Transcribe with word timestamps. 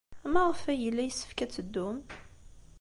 Maɣef 0.33 0.61
ay 0.71 0.77
yella 0.83 1.03
yessefk 1.03 1.39
ad 1.43 1.51
teddum? 1.55 1.97